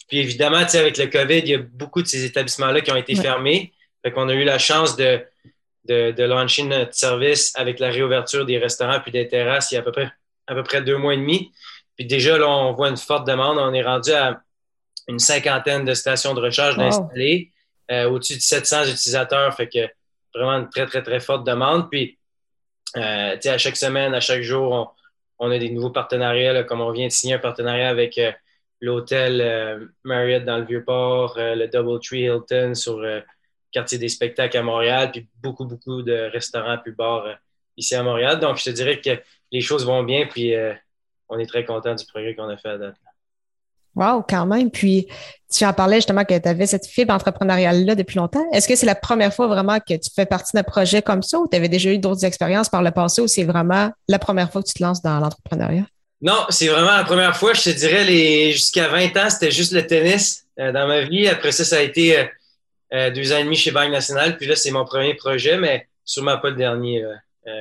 Puis 0.07 0.19
évidemment, 0.19 0.57
avec 0.57 0.97
le 0.97 1.07
COVID, 1.07 1.39
il 1.39 1.47
y 1.47 1.55
a 1.55 1.59
beaucoup 1.59 2.01
de 2.01 2.07
ces 2.07 2.23
établissements-là 2.25 2.81
qui 2.81 2.91
ont 2.91 2.95
été 2.95 3.15
fermés. 3.15 3.73
Fait 4.03 4.11
qu'on 4.11 4.29
a 4.29 4.33
eu 4.33 4.43
la 4.43 4.59
chance 4.59 4.95
de, 4.95 5.21
de, 5.85 6.11
de 6.11 6.23
lancer 6.23 6.63
notre 6.63 6.93
service 6.93 7.53
avec 7.55 7.79
la 7.79 7.89
réouverture 7.89 8.45
des 8.45 8.57
restaurants 8.57 8.99
puis 8.99 9.11
des 9.11 9.27
terrasses 9.27 9.71
il 9.71 9.75
y 9.75 9.77
a 9.77 9.81
à 9.81 9.83
peu 9.83 9.91
près, 9.91 10.11
à 10.47 10.55
peu 10.55 10.63
près 10.63 10.81
deux 10.81 10.97
mois 10.97 11.13
et 11.13 11.17
demi. 11.17 11.51
Puis 11.97 12.05
déjà, 12.05 12.37
là, 12.37 12.47
on 12.47 12.73
voit 12.73 12.89
une 12.89 12.97
forte 12.97 13.27
demande. 13.27 13.57
On 13.57 13.73
est 13.73 13.83
rendu 13.83 14.11
à 14.11 14.41
une 15.07 15.19
cinquantaine 15.19 15.85
de 15.85 15.93
stations 15.93 16.33
de 16.33 16.41
recharge 16.41 16.79
installées, 16.79 17.51
euh, 17.91 18.09
au-dessus 18.09 18.35
de 18.35 18.41
700 18.41 18.85
utilisateurs. 18.85 19.53
Fait 19.55 19.67
que 19.67 19.87
vraiment 20.33 20.59
une 20.59 20.69
très, 20.69 20.85
très, 20.85 21.03
très 21.03 21.19
forte 21.19 21.45
demande. 21.45 21.89
Puis, 21.89 22.17
euh, 22.97 23.35
à 23.43 23.57
chaque 23.57 23.77
semaine, 23.77 24.13
à 24.13 24.19
chaque 24.19 24.41
jour, 24.41 24.71
on, 24.71 24.87
on 25.39 25.51
a 25.51 25.57
des 25.57 25.69
nouveaux 25.69 25.89
partenariats, 25.89 26.63
comme 26.63 26.81
on 26.81 26.91
vient 26.91 27.07
de 27.07 27.11
signer 27.11 27.35
un 27.35 27.39
partenariat 27.39 27.89
avec 27.89 28.17
euh, 28.17 28.31
l'hôtel 28.81 29.41
euh, 29.41 29.85
Marriott 30.03 30.45
dans 30.45 30.57
le 30.57 30.65
Vieux-Port, 30.65 31.37
euh, 31.37 31.55
le 31.55 31.67
Doubletree 31.67 32.23
Hilton 32.23 32.75
sur 32.75 32.99
le 32.99 33.23
quartier 33.71 33.97
des 33.97 34.09
spectacles 34.09 34.57
à 34.57 34.63
Montréal, 34.63 35.11
puis 35.11 35.27
beaucoup, 35.41 35.65
beaucoup 35.65 36.01
de 36.01 36.29
restaurants 36.31 36.77
puis 36.77 36.91
bars 36.91 37.27
ici 37.75 37.95
à 37.95 38.03
Montréal. 38.03 38.39
Donc, 38.39 38.57
je 38.57 38.65
te 38.65 38.69
dirais 38.69 39.01
que 39.01 39.11
les 39.51 39.61
choses 39.61 39.85
vont 39.85 40.03
bien, 40.03 40.27
puis 40.27 40.53
on 41.27 41.39
est 41.39 41.47
très 41.47 41.65
content 41.65 41.95
du 41.95 42.05
progrès 42.05 42.35
qu'on 42.35 42.49
a 42.49 42.57
fait 42.57 42.69
à 42.69 42.77
date. 42.77 43.02
Wow, 43.95 44.23
quand 44.27 44.45
même. 44.45 44.71
Puis, 44.71 45.07
tu 45.51 45.65
en 45.65 45.73
parlais 45.73 45.97
justement 45.97 46.25
que 46.25 46.37
tu 46.37 46.49
avais 46.49 46.65
cette 46.65 46.87
fibre 46.87 47.13
entrepreneuriale-là 47.13 47.95
depuis 47.95 48.17
longtemps. 48.17 48.43
Est-ce 48.51 48.67
que 48.67 48.75
c'est 48.75 48.85
la 48.85 48.95
première 48.95 49.33
fois 49.33 49.47
vraiment 49.47 49.79
que 49.79 49.93
tu 49.93 50.09
fais 50.15 50.25
partie 50.25 50.55
d'un 50.55 50.63
projet 50.63 51.01
comme 51.01 51.21
ça 51.21 51.39
ou 51.39 51.47
tu 51.47 51.55
avais 51.55 51.69
déjà 51.69 51.91
eu 51.91 51.99
d'autres 51.99 52.25
expériences 52.25 52.69
par 52.69 52.81
le 52.81 52.91
passé 52.91 53.21
ou 53.21 53.27
c'est 53.27 53.43
vraiment 53.43 53.91
la 54.07 54.19
première 54.19 54.51
fois 54.51 54.63
que 54.63 54.67
tu 54.67 54.73
te 54.73 54.83
lances 54.83 55.01
dans 55.01 55.19
l'entrepreneuriat? 55.19 55.85
Non, 56.21 56.45
c'est 56.49 56.67
vraiment 56.67 56.95
la 56.95 57.03
première 57.03 57.35
fois. 57.35 57.53
Je 57.53 57.63
te 57.63 57.69
dirais, 57.69 58.05
les 58.05 58.53
jusqu'à 58.53 58.87
20 58.87 59.17
ans, 59.17 59.29
c'était 59.29 59.51
juste 59.51 59.73
le 59.73 59.85
tennis 59.85 60.45
euh, 60.57 60.71
dans 60.71 60.87
ma 60.87 61.01
vie. 61.01 61.27
Après 61.27 61.51
ça, 61.51 61.65
ça 61.65 61.77
a 61.77 61.81
été 61.81 62.17
euh, 62.17 62.23
euh, 62.93 63.11
deux 63.11 63.33
ans 63.33 63.37
et 63.37 63.43
demi 63.43 63.57
chez 63.57 63.71
Banque 63.71 63.91
Nationale. 63.91 64.37
Puis 64.37 64.47
là, 64.47 64.55
c'est 64.55 64.71
mon 64.71 64.85
premier 64.85 65.15
projet, 65.15 65.57
mais 65.57 65.87
sûrement 66.05 66.37
pas 66.37 66.49
le 66.49 66.55
dernier. 66.55 67.05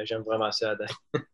J'aime 0.05 0.23
vraiment 0.23 0.53
ça 0.53 0.77
date. 0.77 0.91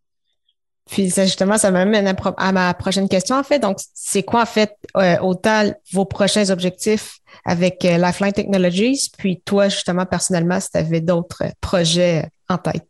Puis 0.91 1.11
ça, 1.11 1.25
justement, 1.25 1.59
ça 1.59 1.71
m'amène 1.71 2.15
à, 2.37 2.53
ma 2.53 2.75
prochaine 2.75 3.09
question, 3.09 3.37
en 3.37 3.43
fait. 3.43 3.59
Donc, 3.59 3.79
c'est 3.95 4.23
quoi, 4.23 4.43
en 4.43 4.47
fait, 4.47 4.75
euh, 4.97 5.19
autant 5.19 5.71
vos 5.93 6.07
prochains 6.07 6.49
objectifs 6.51 7.19
avec 7.45 7.85
euh, 7.85 7.99
Lifeline 7.99 8.33
Technologies, 8.33 9.11
puis 9.19 9.41
toi, 9.45 9.69
justement, 9.69 10.07
personnellement, 10.07 10.61
si 10.61 10.71
tu 10.71 10.79
avais 10.79 11.01
d'autres 11.01 11.45
projets 11.61 12.29
en 12.49 12.57
tête? 12.57 12.87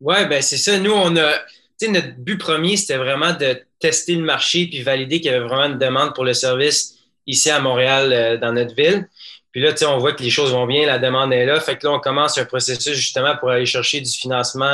Oui, 0.00 0.16
ben 0.28 0.40
c'est 0.40 0.56
ça. 0.56 0.78
Nous, 0.78 0.92
on 0.92 1.16
a, 1.16 1.32
tu 1.78 1.86
sais, 1.86 1.88
notre 1.88 2.16
but 2.18 2.38
premier, 2.38 2.76
c'était 2.76 2.96
vraiment 2.96 3.32
de 3.32 3.60
tester 3.78 4.14
le 4.14 4.22
marché 4.22 4.66
puis 4.66 4.82
valider 4.82 5.20
qu'il 5.20 5.30
y 5.30 5.34
avait 5.34 5.46
vraiment 5.46 5.74
une 5.74 5.78
demande 5.78 6.14
pour 6.14 6.24
le 6.24 6.34
service 6.34 6.94
ici 7.26 7.50
à 7.50 7.60
Montréal, 7.60 8.12
euh, 8.12 8.36
dans 8.38 8.52
notre 8.52 8.74
ville. 8.74 9.06
Puis 9.52 9.60
là, 9.60 9.72
tu 9.72 9.78
sais, 9.78 9.86
on 9.86 9.98
voit 9.98 10.12
que 10.12 10.22
les 10.22 10.30
choses 10.30 10.52
vont 10.52 10.66
bien, 10.66 10.86
la 10.86 10.98
demande 10.98 11.32
est 11.32 11.44
là. 11.44 11.60
Fait 11.60 11.76
que 11.76 11.86
là, 11.86 11.92
on 11.92 12.00
commence 12.00 12.38
un 12.38 12.44
processus 12.46 12.94
justement 12.94 13.36
pour 13.36 13.50
aller 13.50 13.66
chercher 13.66 14.00
du 14.00 14.10
financement 14.10 14.66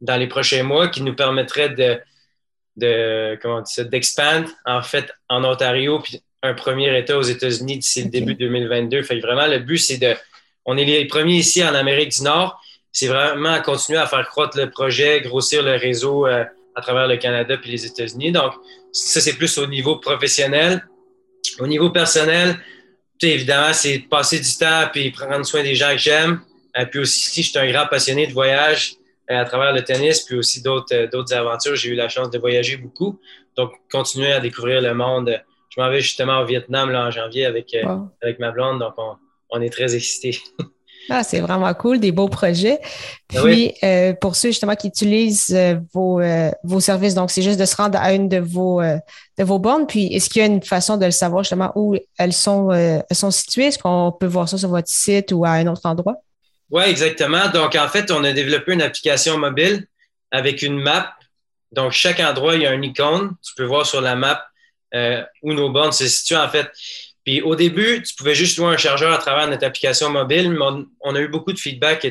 dans 0.00 0.16
les 0.16 0.26
prochains 0.26 0.62
mois 0.62 0.88
qui 0.88 1.02
nous 1.02 1.14
permettrait 1.14 1.70
de, 1.70 2.00
de 2.76 3.38
comment 3.42 3.62
d'expandre 3.90 4.48
en 4.64 4.82
fait 4.82 5.12
en 5.28 5.44
Ontario 5.44 6.00
puis 6.00 6.22
un 6.42 6.54
premier 6.54 6.96
État 6.96 7.18
aux 7.18 7.22
États-Unis 7.22 7.78
d'ici 7.78 8.04
le 8.04 8.10
début 8.10 8.34
2022. 8.34 9.02
Fait 9.02 9.20
que 9.20 9.26
vraiment, 9.26 9.46
le 9.46 9.58
but, 9.58 9.78
c'est 9.78 9.98
de. 9.98 10.14
On 10.64 10.76
est 10.76 10.84
les 10.84 11.06
premiers 11.06 11.36
ici 11.36 11.64
en 11.64 11.74
Amérique 11.74 12.10
du 12.10 12.22
Nord. 12.22 12.60
C'est 12.92 13.08
vraiment 13.08 13.60
continuer 13.62 13.98
à 13.98 14.06
faire 14.06 14.26
croître 14.28 14.56
le 14.56 14.70
projet, 14.70 15.20
grossir 15.20 15.62
le 15.62 15.76
réseau 15.76 16.26
euh, 16.26 16.44
à 16.74 16.80
travers 16.80 17.06
le 17.06 17.16
Canada 17.16 17.56
puis 17.56 17.70
les 17.70 17.86
États-Unis. 17.86 18.32
Donc, 18.32 18.52
ça, 18.92 19.20
c'est 19.20 19.34
plus 19.34 19.58
au 19.58 19.66
niveau 19.66 19.96
professionnel. 19.96 20.86
Au 21.58 21.66
niveau 21.66 21.90
personnel, 21.90 22.58
évidemment, 23.20 23.72
c'est 23.72 23.98
passer 23.98 24.38
du 24.38 24.56
temps 24.56 24.88
puis 24.92 25.10
prendre 25.10 25.44
soin 25.44 25.62
des 25.62 25.74
gens 25.74 25.92
que 25.92 25.98
j'aime. 25.98 26.40
et 26.76 26.82
euh, 26.82 26.86
puis 26.86 27.00
aussi, 27.00 27.30
si 27.30 27.42
je 27.42 27.50
suis 27.50 27.58
un 27.58 27.70
grand 27.70 27.86
passionné 27.86 28.26
de 28.26 28.32
voyage, 28.32 28.94
à 29.36 29.44
travers 29.44 29.72
le 29.72 29.82
tennis, 29.82 30.22
puis 30.22 30.36
aussi 30.36 30.62
d'autres, 30.62 30.94
euh, 30.94 31.06
d'autres 31.06 31.34
aventures. 31.34 31.76
J'ai 31.76 31.90
eu 31.90 31.94
la 31.94 32.08
chance 32.08 32.30
de 32.30 32.38
voyager 32.38 32.76
beaucoup. 32.76 33.20
Donc, 33.56 33.72
continuer 33.90 34.32
à 34.32 34.40
découvrir 34.40 34.80
le 34.80 34.94
monde. 34.94 35.40
Je 35.68 35.80
m'en 35.80 35.90
vais 35.90 36.00
justement 36.00 36.40
au 36.40 36.46
Vietnam 36.46 36.90
là, 36.90 37.06
en 37.06 37.10
janvier 37.10 37.44
avec, 37.44 37.74
euh, 37.74 37.84
avec 38.22 38.38
ma 38.38 38.50
blonde, 38.50 38.80
donc 38.80 38.94
on, 39.50 39.60
est 39.60 39.70
très 39.70 39.94
excités. 39.94 40.38
Ah, 41.10 41.24
c'est 41.24 41.40
vraiment 41.40 41.72
cool, 41.72 42.00
des 42.00 42.12
beaux 42.12 42.28
projets. 42.28 42.78
Ah 43.34 43.40
Puis, 43.42 43.72
euh, 43.82 44.12
pour 44.12 44.36
ceux 44.36 44.50
justement 44.50 44.74
qui 44.74 44.88
utilisent 44.88 45.54
euh, 45.54 45.76
vos, 45.94 46.20
euh, 46.20 46.50
vos 46.64 46.80
services, 46.80 47.14
donc 47.14 47.30
c'est 47.30 47.40
juste 47.40 47.58
de 47.58 47.64
se 47.64 47.76
rendre 47.76 47.98
à 47.98 48.12
une 48.12 48.28
de 48.28 48.36
vos, 48.36 48.82
de 48.82 49.44
vos 49.44 49.58
bornes. 49.58 49.86
Puis, 49.86 50.12
est-ce 50.12 50.28
qu'il 50.28 50.40
y 50.40 50.44
a 50.44 50.48
une 50.48 50.62
façon 50.62 50.98
de 50.98 51.06
le 51.06 51.10
savoir 51.10 51.44
justement 51.44 51.72
où 51.76 51.96
elles 52.18 52.34
sont, 52.34 52.70
elles 52.72 53.04
sont 53.12 53.30
situées? 53.30 53.66
Est-ce 53.66 53.78
qu'on 53.78 54.12
peut 54.12 54.26
voir 54.26 54.50
ça 54.50 54.58
sur 54.58 54.68
votre 54.68 54.88
site 54.88 55.32
ou 55.32 55.46
à 55.46 55.52
un 55.52 55.66
autre 55.68 55.86
endroit? 55.86 56.16
Oui, 56.70 56.82
exactement. 56.84 57.48
Donc, 57.48 57.74
en 57.74 57.88
fait, 57.88 58.10
on 58.10 58.22
a 58.24 58.32
développé 58.32 58.72
une 58.72 58.82
application 58.82 59.38
mobile 59.38 59.86
avec 60.30 60.62
une 60.62 60.80
map. 60.80 61.14
Donc, 61.72 61.92
chaque 61.92 62.20
endroit, 62.20 62.54
il 62.56 62.62
y 62.62 62.66
a 62.66 62.70
un 62.70 62.82
icône. 62.82 63.34
Tu 63.42 63.54
peux 63.56 63.64
voir 63.64 63.86
sur 63.86 64.00
la 64.00 64.16
map 64.16 64.44
où 65.42 65.52
nos 65.52 65.70
bornes 65.70 65.92
se 65.92 66.06
situent, 66.06 66.36
en 66.36 66.48
fait. 66.48 66.70
Puis 67.28 67.42
au 67.42 67.54
début, 67.54 68.02
tu 68.02 68.14
pouvais 68.14 68.34
juste 68.34 68.56
louer 68.56 68.72
un 68.72 68.78
chargeur 68.78 69.12
à 69.12 69.18
travers 69.18 69.46
notre 69.48 69.66
application 69.66 70.08
mobile, 70.08 70.50
mais 70.50 70.64
on, 71.02 71.14
a 71.14 71.20
eu 71.20 71.28
beaucoup 71.28 71.52
de 71.52 71.58
feedback 71.58 72.00
que 72.00 72.08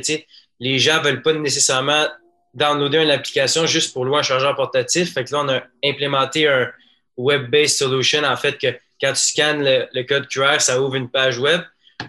les 0.59 0.77
gens 0.77 0.99
ne 0.99 1.05
veulent 1.05 1.23
pas 1.23 1.33
nécessairement 1.33 2.05
downloader 2.53 2.99
une 2.99 3.09
application 3.09 3.65
juste 3.65 3.93
pour 3.93 4.05
louer 4.05 4.19
un 4.19 4.21
chargeur 4.21 4.55
portatif. 4.55 5.15
Fait 5.15 5.23
que 5.23 5.33
là, 5.33 5.41
on 5.43 5.49
a 5.49 5.63
implémenté 5.83 6.47
un 6.47 6.69
web-based 7.17 7.77
solution, 7.77 8.23
en 8.25 8.37
fait, 8.37 8.59
que 8.59 8.67
quand 9.01 9.13
tu 9.13 9.21
scannes 9.21 9.63
le, 9.63 10.03
code 10.03 10.27
QR, 10.27 10.61
ça 10.61 10.79
ouvre 10.79 10.93
une 10.93 11.09
page 11.09 11.39
web, 11.39 11.61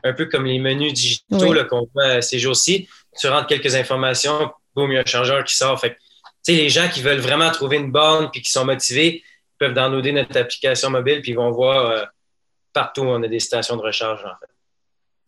un 0.04 0.12
peu 0.12 0.26
comme 0.26 0.44
les 0.44 0.58
menus 0.58 0.92
digitaux 0.92 1.54
qu'on 1.68 1.88
voit 1.94 2.22
ces 2.22 2.38
jours-ci. 2.38 2.88
Tu 3.18 3.28
rentres 3.28 3.46
quelques 3.46 3.74
informations, 3.74 4.50
boum, 4.74 4.90
il 4.92 4.94
y 4.94 4.98
a 4.98 5.00
un 5.00 5.06
chargeur 5.06 5.44
qui 5.44 5.56
sort. 5.56 5.78
Fait 5.80 5.94
que, 5.94 5.96
les 6.48 6.70
gens 6.70 6.88
qui 6.88 7.02
veulent 7.02 7.18
vraiment 7.18 7.50
trouver 7.50 7.76
une 7.76 7.90
borne 7.90 8.30
puis 8.30 8.40
qui 8.40 8.50
sont 8.50 8.64
motivés 8.64 9.22
peuvent 9.58 9.74
downloader 9.74 10.12
notre 10.12 10.38
application 10.38 10.88
mobile 10.88 11.20
puis 11.20 11.32
ils 11.32 11.34
vont 11.34 11.50
voir 11.50 11.90
euh, 11.90 12.04
partout 12.72 13.02
on 13.02 13.22
a 13.22 13.28
des 13.28 13.40
stations 13.40 13.76
de 13.76 13.82
recharge, 13.82 14.24
en 14.24 14.38
fait. 14.40 14.52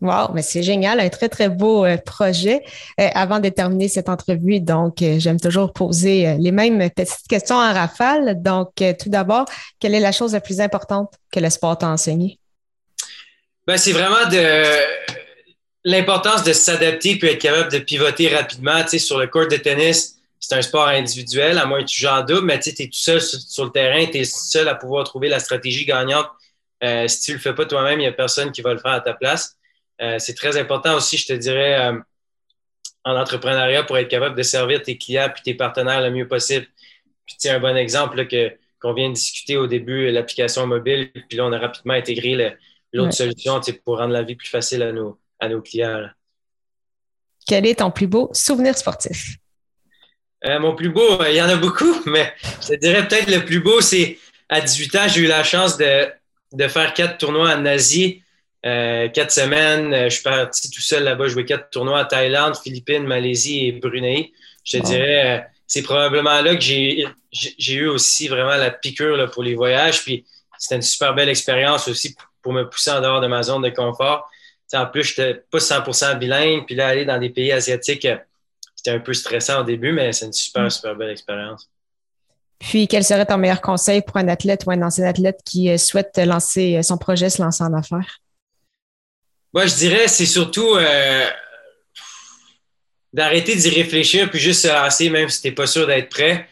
Wow, 0.00 0.32
mais 0.32 0.40
c'est 0.40 0.62
génial, 0.62 0.98
un 0.98 1.10
très, 1.10 1.28
très 1.28 1.50
beau 1.50 1.84
euh, 1.84 1.98
projet. 1.98 2.62
Euh, 2.98 3.08
avant 3.14 3.38
de 3.38 3.50
terminer 3.50 3.88
cette 3.88 4.08
entrevue, 4.08 4.60
donc, 4.60 5.02
euh, 5.02 5.18
j'aime 5.18 5.38
toujours 5.38 5.74
poser 5.74 6.36
les 6.38 6.52
mêmes 6.52 6.78
petites 6.90 7.28
questions 7.28 7.56
en 7.56 7.72
rafale. 7.72 8.40
Donc, 8.40 8.70
tout 8.76 9.10
d'abord, 9.10 9.44
quelle 9.78 9.94
est 9.94 10.00
la 10.00 10.12
chose 10.12 10.32
la 10.32 10.40
plus 10.40 10.60
importante 10.60 11.12
que 11.30 11.38
le 11.38 11.50
sport 11.50 11.76
t'a 11.76 11.88
enseigné? 11.88 12.39
Ben, 13.70 13.76
c'est 13.76 13.92
vraiment 13.92 14.28
de 14.28 14.64
l'importance 15.84 16.42
de 16.42 16.52
s'adapter 16.52 17.16
puis 17.16 17.28
être 17.28 17.40
capable 17.40 17.70
de 17.70 17.78
pivoter 17.78 18.26
rapidement. 18.26 18.82
Tu 18.82 18.88
sais, 18.88 18.98
sur 18.98 19.16
le 19.16 19.28
court 19.28 19.46
de 19.46 19.54
tennis, 19.54 20.18
c'est 20.40 20.56
un 20.56 20.62
sport 20.62 20.88
individuel, 20.88 21.56
à 21.56 21.66
moins 21.66 21.78
que 21.78 21.86
tu 21.86 22.00
joues 22.00 22.08
en 22.08 22.24
double, 22.24 22.46
mais 22.46 22.58
tu 22.58 22.70
es 22.70 22.72
tout 22.72 22.88
seul 22.90 23.20
sur, 23.20 23.64
le 23.64 23.70
terrain, 23.70 24.04
tu 24.06 24.18
es 24.18 24.24
seul 24.24 24.66
à 24.66 24.74
pouvoir 24.74 25.04
trouver 25.04 25.28
la 25.28 25.38
stratégie 25.38 25.84
gagnante 25.84 26.26
euh, 26.82 27.06
si 27.06 27.20
tu 27.20 27.32
le 27.34 27.38
fais 27.38 27.54
pas 27.54 27.64
toi-même, 27.64 28.00
il 28.00 28.02
n'y 28.02 28.08
a 28.08 28.12
personne 28.12 28.50
qui 28.50 28.60
va 28.60 28.74
le 28.74 28.80
faire 28.80 28.90
à 28.90 29.00
ta 29.02 29.14
place. 29.14 29.56
Euh, 30.02 30.18
c'est 30.18 30.34
très 30.34 30.56
important 30.56 30.96
aussi, 30.96 31.16
je 31.16 31.28
te 31.28 31.32
dirais, 31.34 31.78
euh, 31.78 31.96
en 33.04 33.16
entrepreneuriat 33.16 33.84
pour 33.84 33.96
être 33.98 34.08
capable 34.08 34.34
de 34.34 34.42
servir 34.42 34.82
tes 34.82 34.98
clients 34.98 35.30
puis 35.32 35.44
tes 35.44 35.54
partenaires 35.54 36.00
le 36.00 36.10
mieux 36.10 36.26
possible. 36.26 36.66
Puis 37.24 37.36
tu 37.40 37.48
un 37.48 37.60
bon 37.60 37.76
exemple 37.76 38.26
que 38.26 38.50
qu'on 38.82 38.94
vient 38.94 39.10
de 39.10 39.14
discuter 39.14 39.56
au 39.56 39.68
début, 39.68 40.10
l'application 40.10 40.66
mobile, 40.66 41.12
puis 41.28 41.38
là, 41.38 41.44
on 41.44 41.52
a 41.52 41.58
rapidement 41.58 41.94
intégré 41.94 42.56
l'autre 42.92 43.12
solution 43.12 43.60
pour 43.84 43.98
rendre 43.98 44.12
la 44.12 44.22
vie 44.22 44.34
plus 44.34 44.48
facile 44.48 44.82
à 44.82 44.92
nos, 44.92 45.18
à 45.38 45.48
nos 45.48 45.60
clients. 45.60 46.08
Quel 47.46 47.66
est 47.66 47.76
ton 47.76 47.90
plus 47.90 48.06
beau 48.06 48.30
souvenir 48.32 48.76
sportif? 48.76 49.36
mon 50.42 50.74
plus 50.74 50.88
beau, 50.88 51.22
il 51.28 51.34
y 51.34 51.42
en 51.42 51.50
a 51.50 51.56
beaucoup, 51.56 51.94
mais 52.06 52.32
je 52.62 52.68
te 52.68 52.74
dirais 52.76 53.06
peut-être 53.06 53.30
le 53.30 53.44
plus 53.44 53.60
beau, 53.60 53.82
c'est 53.82 54.18
à 54.48 54.60
18 54.60 54.96
ans, 54.96 55.08
j'ai 55.08 55.20
eu 55.22 55.26
la 55.26 55.44
chance 55.44 55.76
de, 55.76 56.08
de 56.52 56.68
faire 56.68 56.94
quatre 56.94 57.18
tournois 57.18 57.54
en 57.54 57.66
Asie, 57.66 58.22
euh, 58.66 59.08
quatre 59.08 59.30
semaines. 59.30 59.94
Euh, 59.94 60.04
je 60.08 60.14
suis 60.14 60.22
parti 60.22 60.70
tout 60.70 60.80
seul 60.80 61.04
là-bas, 61.04 61.28
jouer 61.28 61.44
quatre 61.44 61.70
tournois 61.70 62.00
à 62.00 62.04
Thaïlande, 62.04 62.56
Philippines, 62.56 63.04
Malaisie 63.06 63.66
et 63.66 63.72
Brunei. 63.72 64.32
Je 64.64 64.78
te 64.78 64.82
dirais, 64.84 65.38
euh, 65.38 65.42
c'est 65.66 65.82
probablement 65.82 66.40
là 66.42 66.54
que 66.54 66.60
j'ai, 66.60 67.06
j'ai 67.32 67.74
eu 67.74 67.86
aussi 67.86 68.28
vraiment 68.28 68.56
la 68.56 68.70
piqûre 68.70 69.16
là, 69.16 69.28
pour 69.28 69.42
les 69.42 69.54
voyages. 69.54 70.02
Puis 70.02 70.26
c'était 70.58 70.76
une 70.76 70.82
super 70.82 71.14
belle 71.14 71.28
expérience 71.28 71.88
aussi 71.88 72.14
pour 72.42 72.52
me 72.52 72.68
pousser 72.68 72.90
en 72.90 73.00
dehors 73.00 73.20
de 73.20 73.26
ma 73.26 73.42
zone 73.42 73.62
de 73.62 73.70
confort. 73.70 74.28
en 74.72 74.86
plus, 74.86 75.04
je 75.04 75.20
n'étais 75.20 75.44
pas 75.50 75.58
100% 75.58 76.18
bilingue. 76.18 76.66
Puis 76.66 76.74
là, 76.74 76.88
aller 76.88 77.04
dans 77.04 77.18
des 77.18 77.30
pays 77.30 77.52
asiatiques, 77.52 78.06
c'était 78.74 78.96
un 78.96 79.00
peu 79.00 79.12
stressant 79.12 79.60
au 79.60 79.64
début, 79.64 79.92
mais 79.92 80.12
c'est 80.12 80.26
une 80.26 80.32
super, 80.32 80.64
mm. 80.64 80.70
super 80.70 80.96
belle 80.96 81.10
expérience. 81.10 81.68
Puis, 82.58 82.88
quel 82.88 83.04
serait 83.04 83.26
ton 83.26 83.38
meilleur 83.38 83.60
conseil 83.60 84.02
pour 84.02 84.18
un 84.18 84.28
athlète 84.28 84.64
ou 84.66 84.70
un 84.70 84.82
ancien 84.82 85.04
athlète 85.04 85.40
qui 85.44 85.70
euh, 85.70 85.78
souhaite 85.78 86.18
lancer 86.18 86.76
euh, 86.76 86.82
son 86.82 86.98
projet, 86.98 87.30
se 87.30 87.42
lancer 87.42 87.64
en 87.64 87.72
affaires? 87.72 88.18
Moi, 89.52 89.66
je 89.66 89.74
dirais, 89.74 90.08
c'est 90.08 90.26
surtout 90.26 90.76
euh, 90.76 91.26
d'arrêter 93.12 93.56
d'y 93.56 93.70
réfléchir 93.70 94.30
puis 94.30 94.38
juste 94.38 94.62
se 94.62 94.68
lancer, 94.68 95.08
même 95.08 95.28
si 95.28 95.40
tu 95.40 95.48
n'es 95.48 95.54
pas 95.54 95.66
sûr 95.66 95.86
d'être 95.86 96.10
prêt. 96.10 96.48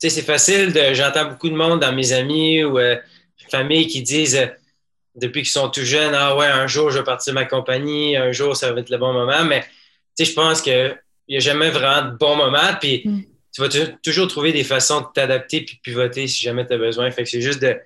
Tu 0.00 0.08
sais, 0.08 0.16
c'est 0.16 0.26
facile. 0.26 0.72
De, 0.72 0.94
j'entends 0.94 1.26
beaucoup 1.26 1.48
de 1.48 1.54
monde 1.54 1.80
dans 1.80 1.92
mes 1.92 2.12
amis 2.12 2.64
ou 2.64 2.78
familles 3.50 3.86
qui 3.86 4.02
disent 4.02 4.50
depuis 5.14 5.42
qu'ils 5.42 5.50
sont 5.50 5.68
tout 5.68 5.84
jeunes, 5.84 6.14
ah 6.14 6.36
ouais, 6.36 6.46
un 6.46 6.66
jour 6.66 6.90
je 6.90 6.98
vais 6.98 7.04
partir 7.04 7.32
de 7.32 7.38
ma 7.38 7.44
compagnie, 7.44 8.16
un 8.16 8.32
jour 8.32 8.56
ça 8.56 8.72
va 8.72 8.80
être 8.80 8.90
le 8.90 8.98
bon 8.98 9.12
moment. 9.12 9.44
Mais 9.44 9.60
tu 10.16 10.24
sais, 10.24 10.24
je 10.24 10.34
pense 10.34 10.62
qu'il 10.62 10.98
n'y 11.28 11.36
a 11.36 11.40
jamais 11.40 11.70
vraiment 11.70 12.10
de 12.10 12.16
bon 12.16 12.36
moment. 12.36 12.74
Puis 12.80 13.02
mm 13.04 13.22
tu 13.52 13.60
vas 13.60 13.68
toujours 14.02 14.28
trouver 14.28 14.52
des 14.52 14.64
façons 14.64 15.02
de 15.02 15.06
t'adapter 15.14 15.60
puis 15.60 15.78
pivoter 15.82 16.26
si 16.26 16.40
jamais 16.40 16.66
tu 16.66 16.72
as 16.72 16.78
besoin. 16.78 17.10
Fait 17.10 17.24
que 17.24 17.28
c'est 17.28 17.42
juste 17.42 17.60
de 17.60 17.78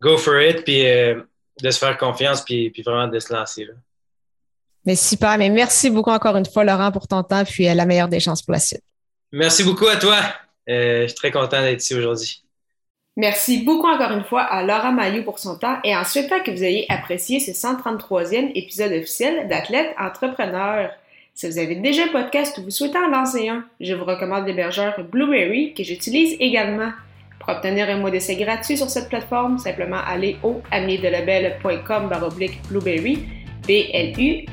go 0.00 0.18
for 0.18 0.40
it 0.40 0.64
puis 0.64 0.86
euh, 0.86 1.20
de 1.62 1.70
se 1.70 1.78
faire 1.78 1.96
confiance 1.96 2.42
puis, 2.42 2.70
puis 2.70 2.82
vraiment 2.82 3.08
de 3.08 3.18
se 3.18 3.32
lancer. 3.32 3.64
Là. 3.64 3.72
Mais 4.84 4.96
super. 4.96 5.38
Mais 5.38 5.48
merci 5.48 5.88
beaucoup 5.88 6.10
encore 6.10 6.36
une 6.36 6.44
fois, 6.44 6.64
Laurent, 6.64 6.92
pour 6.92 7.08
ton 7.08 7.22
temps 7.22 7.44
puis 7.44 7.68
euh, 7.68 7.74
la 7.74 7.86
meilleure 7.86 8.08
des 8.08 8.20
chances 8.20 8.42
pour 8.42 8.52
la 8.52 8.60
suite. 8.60 8.82
Merci 9.32 9.64
beaucoup 9.64 9.86
à 9.86 9.96
toi. 9.96 10.18
Euh, 10.68 11.02
je 11.02 11.06
suis 11.06 11.16
très 11.16 11.30
content 11.30 11.62
d'être 11.62 11.82
ici 11.82 11.94
aujourd'hui. 11.94 12.43
Merci 13.16 13.62
beaucoup 13.62 13.86
encore 13.86 14.10
une 14.10 14.24
fois 14.24 14.42
à 14.42 14.64
Laurent 14.64 14.90
Maillot 14.90 15.22
pour 15.22 15.38
son 15.38 15.56
temps 15.56 15.76
et 15.84 15.94
en 15.94 16.02
souhaitant 16.02 16.40
que 16.44 16.50
vous 16.50 16.64
ayez 16.64 16.84
apprécié 16.88 17.38
ce 17.38 17.52
133e 17.52 18.50
épisode 18.56 18.90
officiel 18.90 19.46
d'Athlète 19.46 19.94
Entrepreneur. 20.00 20.90
Si 21.32 21.48
vous 21.48 21.58
avez 21.58 21.76
déjà 21.76 22.04
un 22.04 22.08
podcast 22.08 22.58
ou 22.58 22.62
vous 22.62 22.70
souhaitez 22.70 22.98
en 22.98 23.10
lancer 23.10 23.48
un, 23.48 23.64
je 23.80 23.94
vous 23.94 24.04
recommande 24.04 24.46
l'hébergeur 24.46 24.94
Blueberry 25.12 25.74
que 25.74 25.84
j'utilise 25.84 26.36
également. 26.40 26.90
Pour 27.38 27.50
obtenir 27.50 27.88
un 27.88 27.98
mois 27.98 28.10
d'essai 28.10 28.34
gratuit 28.34 28.76
sur 28.76 28.90
cette 28.90 29.08
plateforme, 29.08 29.58
simplement 29.58 30.00
allez 30.04 30.36
au 30.42 30.60
amiedelabel.com 30.72 32.10
Blueberry, 32.68 33.28
B-L-U-B-R-R-Y. 33.68 34.48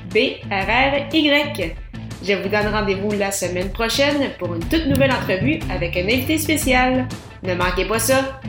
Je 2.24 2.34
vous 2.34 2.50
donne 2.50 2.68
rendez-vous 2.68 3.12
la 3.14 3.32
semaine 3.32 3.72
prochaine 3.72 4.30
pour 4.38 4.54
une 4.54 4.64
toute 4.66 4.86
nouvelle 4.86 5.12
entrevue 5.12 5.58
avec 5.72 5.98
un 5.98 6.04
invité 6.04 6.38
spécial. 6.38 7.08
Ne 7.42 7.56
manquez 7.56 7.86
pas 7.86 7.98
ça! 7.98 8.40